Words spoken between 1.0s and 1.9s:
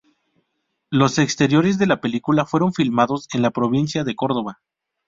exteriores de